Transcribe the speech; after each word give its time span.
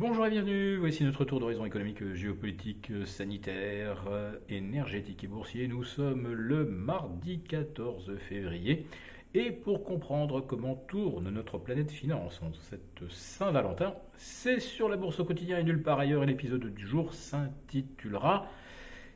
Bonjour 0.00 0.24
et 0.24 0.30
bienvenue, 0.30 0.78
voici 0.78 1.04
notre 1.04 1.26
tour 1.26 1.40
d'horizon 1.40 1.66
économique, 1.66 2.14
géopolitique, 2.14 2.90
sanitaire, 3.04 4.08
énergétique 4.48 5.24
et 5.24 5.26
boursier. 5.26 5.68
Nous 5.68 5.84
sommes 5.84 6.32
le 6.32 6.64
mardi 6.64 7.40
14 7.40 8.16
février 8.16 8.86
et 9.34 9.50
pour 9.50 9.84
comprendre 9.84 10.40
comment 10.40 10.74
tourne 10.74 11.28
notre 11.28 11.58
planète 11.58 11.90
finance 11.90 12.40
en 12.42 12.50
cette 12.54 13.10
Saint-Valentin, 13.10 13.92
c'est 14.16 14.58
sur 14.58 14.88
la 14.88 14.96
bourse 14.96 15.20
au 15.20 15.26
quotidien 15.26 15.58
et 15.58 15.64
nulle 15.64 15.82
part 15.82 16.00
ailleurs 16.00 16.22
et 16.22 16.26
l'épisode 16.26 16.64
du 16.64 16.86
jour 16.86 17.12
s'intitulera 17.12 18.48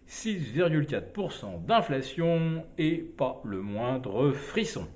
6,4% 0.06 1.64
d'inflation 1.64 2.62
et 2.76 2.96
pas 2.98 3.40
le 3.46 3.62
moindre 3.62 4.32
frisson. 4.32 4.86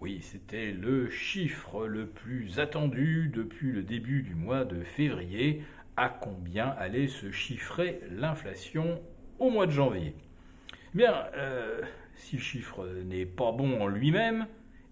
Oui, 0.00 0.20
c'était 0.22 0.70
le 0.70 1.10
chiffre 1.10 1.88
le 1.88 2.06
plus 2.06 2.60
attendu 2.60 3.32
depuis 3.34 3.72
le 3.72 3.82
début 3.82 4.22
du 4.22 4.36
mois 4.36 4.64
de 4.64 4.84
février. 4.84 5.64
À 5.96 6.08
combien 6.08 6.68
allait 6.68 7.08
se 7.08 7.32
chiffrer 7.32 8.00
l'inflation 8.08 9.02
au 9.40 9.50
mois 9.50 9.66
de 9.66 9.72
janvier? 9.72 10.14
Bien, 10.94 11.24
euh, 11.34 11.82
si 12.14 12.36
le 12.36 12.42
chiffre 12.42 12.86
n'est 13.06 13.26
pas 13.26 13.50
bon 13.50 13.80
en 13.80 13.88
lui-même, 13.88 14.46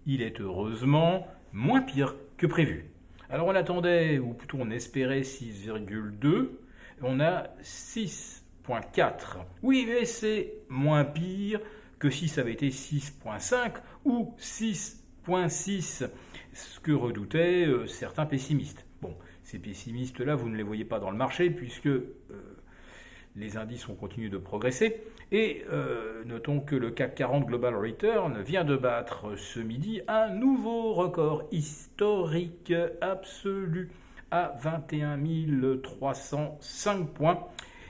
il 0.05 0.21
est 0.21 0.41
heureusement 0.41 1.25
moins 1.53 1.81
pire 1.81 2.15
que 2.35 2.45
prévu. 2.45 2.91
Alors 3.29 3.47
on 3.47 3.55
attendait, 3.55 4.19
ou 4.19 4.33
plutôt 4.33 4.57
on 4.59 4.69
espérait 4.71 5.21
6,2, 5.21 6.49
on 7.01 7.21
a 7.21 7.43
6,4. 7.61 9.37
Oui, 9.63 9.85
mais 9.87 10.03
c'est 10.03 10.53
moins 10.67 11.05
pire 11.05 11.61
que 11.99 12.09
si 12.09 12.27
ça 12.27 12.41
avait 12.41 12.53
été 12.53 12.69
6.5 12.69 13.73
ou 14.05 14.33
6.6, 14.39 16.09
ce 16.53 16.79
que 16.79 16.91
redoutaient 16.91 17.65
euh, 17.65 17.87
certains 17.87 18.25
pessimistes. 18.25 18.85
Bon, 19.01 19.15
ces 19.43 19.59
pessimistes-là, 19.59 20.35
vous 20.35 20.49
ne 20.49 20.55
les 20.55 20.63
voyez 20.63 20.85
pas 20.85 20.99
dans 20.99 21.11
le 21.11 21.17
marché 21.17 21.49
puisque 21.49 21.87
euh, 21.87 22.11
les 23.35 23.57
indices 23.57 23.87
ont 23.87 23.95
continué 23.95 24.29
de 24.29 24.37
progresser. 24.37 25.03
Et 25.31 25.65
euh, 25.71 26.23
notons 26.25 26.61
que 26.61 26.75
le 26.75 26.91
CAC 26.91 27.15
40 27.15 27.45
Global 27.45 27.75
Return 27.75 28.41
vient 28.41 28.63
de 28.63 28.77
battre 28.77 29.35
ce 29.35 29.59
midi 29.59 30.01
un 30.07 30.29
nouveau 30.29 30.93
record 30.93 31.43
historique 31.51 32.73
absolu 33.01 33.89
à 34.31 34.53
21 34.59 35.19
305 35.81 37.07
points. 37.09 37.47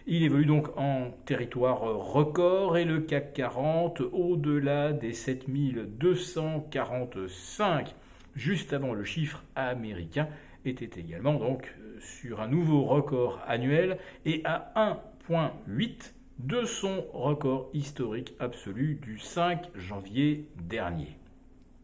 Il 0.09 0.23
évolue 0.23 0.45
donc 0.45 0.69
en 0.77 1.11
territoire 1.25 1.81
record 1.81 2.77
et 2.77 2.85
le 2.85 3.01
CAC 3.01 3.33
40 3.33 3.99
au-delà 4.13 4.93
des 4.93 5.11
7245 5.11 7.93
juste 8.33 8.71
avant 8.71 8.93
le 8.93 9.03
chiffre 9.03 9.43
américain 9.57 10.29
était 10.63 10.97
également 10.97 11.33
donc 11.33 11.75
sur 11.99 12.39
un 12.39 12.47
nouveau 12.47 12.85
record 12.85 13.41
annuel 13.45 13.97
et 14.25 14.41
à 14.45 14.71
1.8 15.29 16.13
de 16.39 16.63
son 16.63 17.03
record 17.11 17.69
historique 17.73 18.33
absolu 18.39 18.97
du 19.01 19.19
5 19.19 19.71
janvier 19.75 20.45
dernier. 20.55 21.17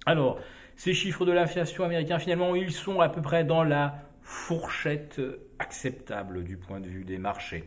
Alors, 0.05 0.39
ces 0.77 0.94
chiffres 0.94 1.25
de 1.25 1.33
l'inflation 1.33 1.83
américaine, 1.83 2.19
finalement, 2.19 2.55
ils 2.55 2.71
sont 2.71 3.01
à 3.01 3.09
peu 3.09 3.21
près 3.21 3.44
dans 3.44 3.66
la 3.66 3.95
fourchette 4.21 5.19
acceptable 5.59 6.45
du 6.45 6.55
point 6.55 6.79
de 6.79 6.88
vue 6.88 7.03
des 7.03 7.17
marchés. 7.17 7.66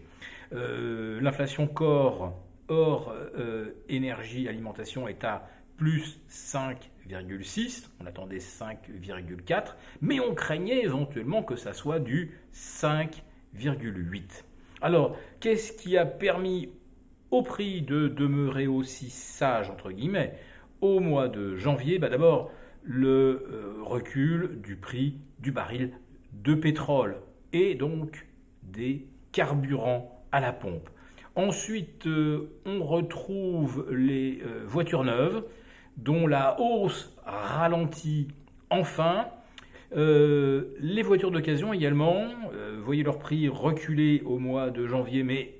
Euh, 0.52 1.20
l'inflation 1.20 1.66
corps 1.66 2.42
hors 2.68 3.14
euh, 3.36 3.72
énergie 3.88 4.48
alimentation 4.48 5.08
est 5.08 5.24
à 5.24 5.48
plus 5.76 6.20
5,6, 6.30 7.88
on 8.00 8.06
attendait 8.06 8.38
5,4, 8.38 9.74
mais 10.00 10.20
on 10.20 10.34
craignait 10.34 10.82
éventuellement 10.82 11.42
que 11.42 11.56
ça 11.56 11.72
soit 11.72 12.00
du 12.00 12.38
5,8. 12.54 14.44
Alors, 14.80 15.16
qu'est-ce 15.40 15.72
qui 15.72 15.96
a 15.96 16.06
permis 16.06 16.70
au 17.30 17.42
prix 17.42 17.82
de 17.82 18.08
demeurer 18.08 18.66
aussi 18.66 19.10
sage, 19.10 19.70
entre 19.70 19.90
guillemets, 19.90 20.38
au 20.80 21.00
mois 21.00 21.28
de 21.28 21.56
janvier? 21.56 21.98
Bah 21.98 22.08
D'abord, 22.08 22.50
le 22.82 23.46
euh, 23.50 23.82
recul 23.82 24.60
du 24.62 24.76
prix 24.76 25.18
du 25.40 25.52
baril 25.52 25.92
de 26.32 26.54
pétrole 26.54 27.16
et 27.52 27.74
donc 27.74 28.26
des 28.62 29.06
carburants 29.32 30.15
à 30.36 30.40
la 30.40 30.52
pompe. 30.52 30.90
Ensuite, 31.34 32.06
euh, 32.06 32.50
on 32.66 32.84
retrouve 32.84 33.86
les 33.90 34.42
euh, 34.44 34.64
voitures 34.66 35.02
neuves 35.02 35.44
dont 35.96 36.26
la 36.26 36.60
hausse 36.60 37.16
ralentit 37.24 38.28
enfin. 38.68 39.28
Euh, 39.96 40.74
les 40.78 41.02
voitures 41.02 41.30
d'occasion 41.30 41.72
également, 41.72 42.26
voyez 42.84 43.02
leur 43.02 43.18
prix 43.18 43.48
reculer 43.48 44.22
au 44.26 44.38
mois 44.38 44.68
de 44.68 44.86
janvier, 44.86 45.22
mais 45.22 45.54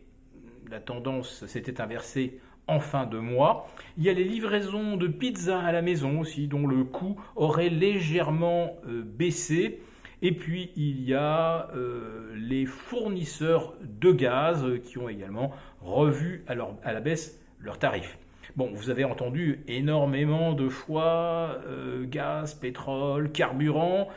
la 0.71 0.79
tendance 0.79 1.47
s'était 1.47 1.81
inversée 1.81 2.39
en 2.67 2.81
fin 2.81 3.07
de 3.07 3.19
mois. 3.19 3.69
Il 3.97 4.05
y 4.05 4.11
a 4.11 4.13
les 4.13 4.25
livraisons 4.25 4.97
de 4.97 5.07
pizza 5.07 5.59
à 5.59 5.73
la 5.73 5.81
maison 5.81 6.21
aussi, 6.21 6.49
dont 6.49 6.67
le 6.67 6.85
coût 6.85 7.17
aurait 7.35 7.71
légèrement 7.71 8.77
baissé. 8.87 9.81
Et 10.23 10.33
puis 10.33 10.71
il 10.77 11.03
y 11.03 11.15
a 11.15 11.69
euh, 11.75 12.35
les 12.37 12.65
fournisseurs 12.65 13.75
de 13.83 14.13
gaz 14.13 14.65
qui 14.85 14.99
ont 14.99 15.09
également 15.09 15.53
revu 15.81 16.45
à, 16.47 16.55
la 16.55 17.01
baisse 17.01 17.41
leurs 17.61 17.79
tarifs. 17.79 18.19
Bon, 18.57 18.71
vous 18.73 18.89
avez 18.89 19.05
entendu 19.05 19.61
énormément 19.69 20.55
de 20.55 20.69
fois 20.69 21.59
euh, 21.67 22.05
gaz, 22.07 22.55
pétrole, 22.55 23.31
carburant. 23.31 24.09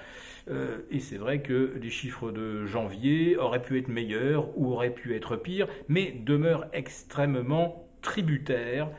Euh, 0.50 0.80
et 0.90 1.00
c'est 1.00 1.18
vrai 1.18 1.42
que 1.42 1.78
les 1.82 1.90
chiffres 1.90 2.32
de 2.32 2.66
janvier 2.66 3.36
auraient 3.38 3.62
pu 3.62 3.78
être 3.78 3.90
meilleurs 3.90 4.58
ou 4.58 4.72
auraient 4.72 4.94
pu 4.94 5.16
être 5.16 5.36
pires, 5.36 5.68
mais 5.90 6.12
demeurent 6.12 6.68
extrêmement 6.74 7.86
tributaires 8.02 8.90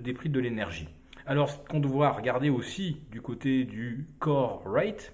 des 0.00 0.14
prix 0.14 0.30
de 0.30 0.40
l'énergie. 0.40 0.88
Alors, 1.26 1.50
ce 1.50 1.58
qu'on 1.68 1.80
doit 1.80 2.12
regarder 2.12 2.48
aussi 2.48 2.96
du 3.10 3.20
côté 3.20 3.64
du 3.64 4.06
core 4.20 4.62
rate, 4.64 5.12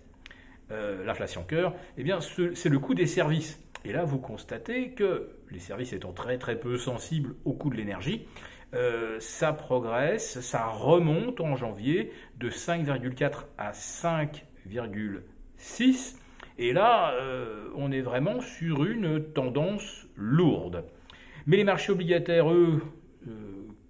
euh, 0.70 1.04
l'inflation 1.04 1.44
cœur, 1.44 1.74
eh 1.96 2.02
bien, 2.02 2.18
c'est 2.20 2.68
le 2.68 2.78
coût 2.78 2.94
des 2.94 3.06
services. 3.06 3.62
Et 3.84 3.92
là, 3.92 4.04
vous 4.04 4.18
constatez 4.18 4.90
que 4.90 5.30
les 5.50 5.60
services 5.60 5.92
étant 5.92 6.12
très 6.12 6.38
très 6.38 6.58
peu 6.58 6.76
sensibles 6.76 7.36
au 7.44 7.52
coût 7.52 7.70
de 7.70 7.76
l'énergie, 7.76 8.26
euh, 8.74 9.20
ça 9.20 9.52
progresse, 9.52 10.40
ça 10.40 10.66
remonte 10.66 11.40
en 11.40 11.54
janvier 11.54 12.10
de 12.38 12.50
5,4 12.50 13.44
à 13.58 13.70
5,6. 13.70 16.16
Et 16.58 16.72
là, 16.72 17.12
euh, 17.12 17.68
on 17.76 17.92
est 17.92 18.00
vraiment 18.00 18.40
sur 18.40 18.84
une 18.84 19.22
tendance 19.22 20.08
lourde. 20.16 20.82
Mais 21.46 21.56
les 21.56 21.64
marchés 21.64 21.92
obligataires, 21.92 22.50
eux, 22.50 22.82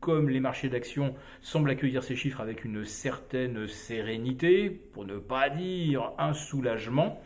comme 0.07 0.29
les 0.29 0.39
marchés 0.39 0.69
d'actions 0.69 1.17
semblent 1.43 1.69
accueillir 1.69 2.05
ces 2.05 2.15
chiffres 2.15 2.41
avec 2.41 2.65
une 2.65 2.85
certaine 2.85 3.67
sérénité, 3.67 4.71
pour 4.71 5.05
ne 5.05 5.19
pas 5.19 5.51
dire 5.51 6.13
un 6.17 6.33
soulagement, 6.33 7.21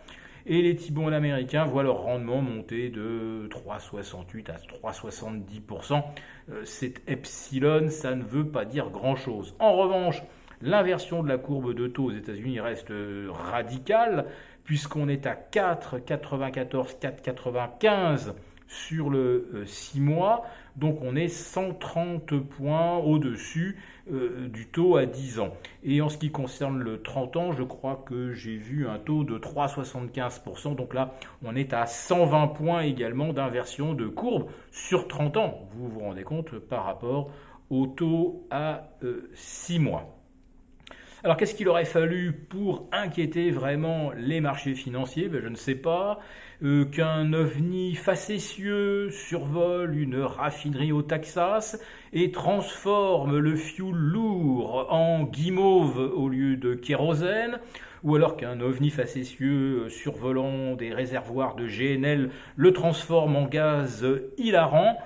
et 0.46 0.62
les 0.62 0.76
T-bonds 0.76 1.12
américains 1.12 1.66
voient 1.66 1.82
leur 1.82 1.98
rendement 1.98 2.40
monter 2.40 2.88
de 2.88 3.50
3,68 3.50 4.50
à 4.50 4.56
3,70%. 4.88 6.02
Euh, 6.48 6.64
cet 6.64 7.06
epsilon, 7.06 7.90
ça 7.90 8.14
ne 8.14 8.22
veut 8.22 8.48
pas 8.48 8.64
dire 8.64 8.88
grand-chose. 8.88 9.54
En 9.58 9.76
revanche, 9.76 10.22
l'inversion 10.62 11.22
de 11.22 11.28
la 11.28 11.36
courbe 11.36 11.74
de 11.74 11.86
taux 11.86 12.04
aux 12.04 12.12
États-Unis 12.12 12.60
reste 12.60 12.94
radicale, 13.28 14.24
puisqu'on 14.64 15.10
est 15.10 15.26
à 15.26 15.34
4,94, 15.34 16.98
4,95 16.98 18.32
sur 18.70 19.10
le 19.10 19.64
6 19.66 19.98
euh, 19.98 20.02
mois. 20.02 20.44
Donc 20.76 21.00
on 21.02 21.16
est 21.16 21.28
130 21.28 22.38
points 22.38 22.98
au-dessus 22.98 23.76
euh, 24.12 24.48
du 24.48 24.68
taux 24.68 24.96
à 24.96 25.06
10 25.06 25.40
ans. 25.40 25.52
Et 25.82 26.00
en 26.00 26.08
ce 26.08 26.16
qui 26.16 26.30
concerne 26.30 26.78
le 26.78 27.02
30 27.02 27.36
ans, 27.36 27.52
je 27.52 27.64
crois 27.64 28.02
que 28.06 28.32
j'ai 28.32 28.56
vu 28.56 28.86
un 28.86 28.98
taux 28.98 29.24
de 29.24 29.38
3,75%. 29.38 30.76
Donc 30.76 30.94
là, 30.94 31.14
on 31.44 31.56
est 31.56 31.72
à 31.72 31.86
120 31.86 32.46
points 32.48 32.82
également 32.82 33.32
d'inversion 33.32 33.92
de 33.92 34.06
courbe 34.06 34.46
sur 34.70 35.08
30 35.08 35.36
ans. 35.36 35.68
Vous 35.72 35.88
vous 35.88 36.00
rendez 36.00 36.22
compte 36.22 36.56
par 36.60 36.84
rapport 36.84 37.32
au 37.70 37.88
taux 37.88 38.46
à 38.50 38.92
6 39.34 39.78
euh, 39.78 39.80
mois. 39.80 40.19
Alors 41.22 41.36
qu'est-ce 41.36 41.54
qu'il 41.54 41.68
aurait 41.68 41.84
fallu 41.84 42.32
pour 42.32 42.88
inquiéter 42.92 43.50
vraiment 43.50 44.12
les 44.16 44.40
marchés 44.40 44.74
financiers? 44.74 45.28
Ben, 45.28 45.42
Je 45.42 45.48
ne 45.48 45.56
sais 45.56 45.74
pas. 45.74 46.20
Euh, 46.62 46.84
qu'un 46.84 47.32
ovni 47.32 47.94
facétieux 47.94 49.10
survole 49.10 49.96
une 49.96 50.20
raffinerie 50.20 50.92
au 50.92 51.00
Texas 51.00 51.80
et 52.12 52.32
transforme 52.32 53.38
le 53.38 53.56
fioul 53.56 53.96
lourd 53.96 54.86
en 54.90 55.24
guimauve 55.24 55.98
au 55.98 56.28
lieu 56.28 56.56
de 56.56 56.74
kérosène, 56.74 57.60
ou 58.02 58.16
alors 58.16 58.36
qu'un 58.36 58.60
ovni 58.60 58.90
facétieux 58.90 59.88
survolant 59.88 60.74
des 60.74 60.92
réservoirs 60.92 61.54
de 61.54 61.66
GNL 61.66 62.30
le 62.56 62.72
transforme 62.72 63.36
en 63.36 63.46
gaz 63.46 64.06
hilarant. 64.38 64.98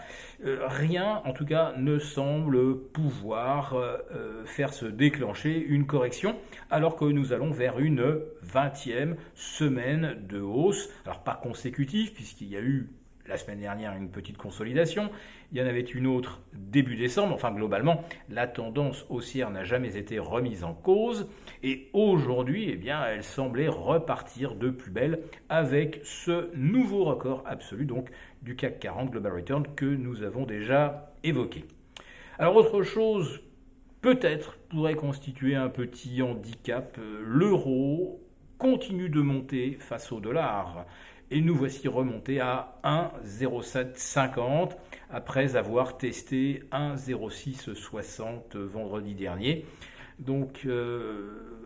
Euh, 0.45 0.67
rien, 0.67 1.23
en 1.25 1.33
tout 1.33 1.47
cas, 1.47 1.73
ne 1.77 1.99
semble 1.99 2.79
pouvoir 2.93 3.75
euh, 3.75 3.97
euh, 4.15 4.45
faire 4.45 4.75
se 4.75 4.85
déclencher 4.85 5.57
une 5.57 5.87
correction, 5.87 6.37
alors 6.71 6.97
que 6.97 7.07
nous 7.07 7.33
allons 7.33 7.51
vers 7.51 7.79
une 7.79 8.21
20e 8.45 9.17
semaine 9.35 10.17
de 10.29 10.41
hausse. 10.41 10.91
Alors 11.07 11.23
pas 11.23 11.41
consécutive, 11.43 12.13
puisqu'il 12.13 12.49
y 12.49 12.57
a 12.57 12.61
eu 12.61 12.91
la 13.27 13.37
semaine 13.37 13.61
dernière 13.61 13.97
une 13.97 14.11
petite 14.11 14.37
consolidation, 14.37 15.11
il 15.53 15.59
y 15.59 15.63
en 15.63 15.67
avait 15.67 15.81
une 15.81 16.07
autre 16.07 16.41
début 16.53 16.97
décembre, 16.97 17.35
enfin 17.35 17.53
globalement 17.53 18.05
la 18.29 18.47
tendance 18.47 19.07
haussière 19.09 19.51
n'a 19.51 19.65
jamais 19.65 19.97
été 19.97 20.19
remise 20.19 20.65
en 20.65 20.75
cause. 20.75 21.31
Et 21.63 21.89
aujourd'hui 21.93 22.69
eh 22.71 22.77
bien 22.77 23.05
elle 23.05 23.25
semblait 23.25 23.69
repartir 23.69 24.55
de 24.55 24.71
plus 24.71 24.91
belle 24.91 25.21
avec 25.49 26.01
ce 26.05 26.55
nouveau 26.55 27.05
record 27.05 27.43
absolu 27.47 27.87
donc 27.87 28.11
du 28.43 28.57
CAC 28.57 28.81
40 28.81 29.11
Global 29.11 29.33
Return 29.33 29.67
que 29.75 29.87
nous 29.87 30.23
avons 30.23 30.45
déjà 30.45 31.15
évoqué. 31.23 31.65
Alors 32.39 32.57
autre 32.57 32.83
chose 32.83 33.41
peut-être 34.03 34.59
pourrait 34.69 34.97
constituer 34.97 35.55
un 35.55 35.71
petit 35.71 36.21
handicap, 36.21 36.99
l'euro 37.23 38.21
continue 38.59 39.09
de 39.09 39.21
monter 39.21 39.77
face 39.81 40.13
au 40.13 40.21
dollar 40.21 40.85
et 41.31 41.41
nous 41.41 41.55
voici 41.55 41.89
remontés 41.89 42.41
à 42.41 42.79
1,0750 42.85 44.73
après 45.11 45.57
avoir 45.57 45.97
testé 45.97 46.65
1,0660 46.73 48.57
vendredi 48.59 49.15
dernier. 49.15 49.65
Donc 50.19 50.63
euh, 50.67 51.65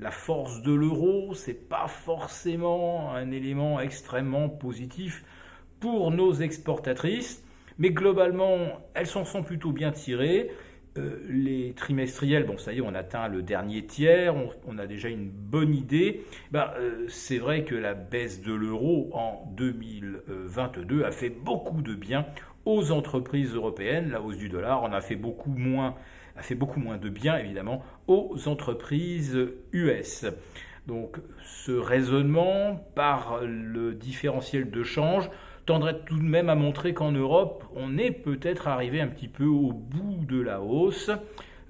la 0.00 0.10
force 0.10 0.62
de 0.62 0.72
l'euro, 0.72 1.34
c'est 1.34 1.68
pas 1.68 1.88
forcément 1.88 3.12
un 3.12 3.30
élément 3.30 3.80
extrêmement 3.80 4.48
positif 4.48 5.24
pour 5.80 6.10
nos 6.10 6.32
exportatrices, 6.32 7.44
mais 7.78 7.90
globalement, 7.90 8.80
elles 8.94 9.06
s'en 9.06 9.24
sont 9.24 9.42
plutôt 9.42 9.72
bien 9.72 9.92
tirées. 9.92 10.50
Euh, 10.98 11.20
les 11.28 11.72
trimestriels, 11.74 12.44
bon, 12.44 12.58
ça 12.58 12.72
y 12.72 12.78
est, 12.78 12.80
on 12.80 12.94
atteint 12.94 13.28
le 13.28 13.42
dernier 13.42 13.84
tiers, 13.86 14.34
on, 14.66 14.78
a 14.78 14.86
déjà 14.86 15.08
une 15.08 15.30
bonne 15.30 15.74
idée. 15.74 16.24
Ben, 16.50 16.70
c'est 17.08 17.38
vrai 17.38 17.64
que 17.64 17.74
la 17.74 17.94
baisse 17.94 18.42
de 18.42 18.52
l'euro 18.52 19.10
en 19.12 19.46
2022 19.56 21.04
a 21.04 21.10
fait 21.10 21.30
beaucoup 21.30 21.82
de 21.82 21.94
bien 21.94 22.26
aux 22.64 22.90
entreprises 22.92 23.54
européennes. 23.54 24.10
La 24.10 24.20
hausse 24.20 24.38
du 24.38 24.48
dollar 24.48 24.82
en 24.82 24.92
a 24.92 25.00
fait 25.00 25.16
beaucoup 25.16 25.50
moins, 25.50 25.94
a 26.36 26.42
fait 26.42 26.54
beaucoup 26.54 26.80
moins 26.80 26.98
de 26.98 27.08
bien, 27.08 27.36
évidemment, 27.36 27.82
aux 28.06 28.48
entreprises 28.48 29.38
US. 29.72 30.26
Donc, 30.86 31.18
ce 31.44 31.72
raisonnement 31.72 32.76
par 32.94 33.40
le 33.42 33.94
différentiel 33.94 34.70
de 34.70 34.82
change 34.82 35.30
tendrait 35.68 36.00
tout 36.06 36.16
de 36.16 36.22
même 36.22 36.48
à 36.48 36.54
montrer 36.54 36.94
qu'en 36.94 37.12
Europe, 37.12 37.62
on 37.76 37.98
est 37.98 38.10
peut-être 38.10 38.68
arrivé 38.68 39.02
un 39.02 39.06
petit 39.06 39.28
peu 39.28 39.44
au 39.44 39.74
bout 39.74 40.24
de 40.24 40.40
la 40.40 40.62
hausse, 40.62 41.10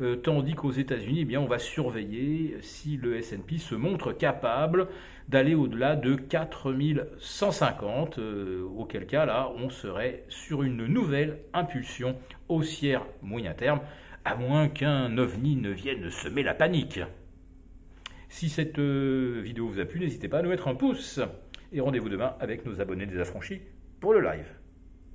euh, 0.00 0.14
tandis 0.14 0.54
qu'aux 0.54 0.70
États-Unis, 0.70 1.22
eh 1.22 1.24
bien, 1.24 1.40
on 1.40 1.48
va 1.48 1.58
surveiller 1.58 2.58
si 2.60 2.96
le 2.96 3.16
S&P 3.16 3.58
se 3.58 3.74
montre 3.74 4.12
capable 4.12 4.86
d'aller 5.28 5.56
au-delà 5.56 5.96
de 5.96 6.14
4150, 6.14 8.20
euh, 8.20 8.62
auquel 8.76 9.04
cas 9.04 9.26
là, 9.26 9.50
on 9.56 9.68
serait 9.68 10.22
sur 10.28 10.62
une 10.62 10.86
nouvelle 10.86 11.40
impulsion 11.52 12.14
haussière 12.48 13.04
moyen 13.20 13.52
terme, 13.52 13.80
à 14.24 14.36
moins 14.36 14.68
qu'un 14.68 15.18
ovni 15.18 15.56
ne 15.56 15.70
vienne 15.70 16.08
semer 16.08 16.44
la 16.44 16.54
panique. 16.54 17.00
Si 18.28 18.48
cette 18.48 18.78
euh, 18.78 19.40
vidéo 19.42 19.66
vous 19.66 19.80
a 19.80 19.86
plu, 19.86 19.98
n'hésitez 19.98 20.28
pas 20.28 20.38
à 20.38 20.42
nous 20.42 20.50
mettre 20.50 20.68
un 20.68 20.76
pouce. 20.76 21.18
Et 21.72 21.80
rendez-vous 21.80 22.08
demain 22.08 22.36
avec 22.38 22.64
nos 22.64 22.80
abonnés 22.80 23.04
des 23.04 23.18
affranchis 23.18 23.60
pour 24.00 24.12
le 24.14 24.20
live. 24.20 24.57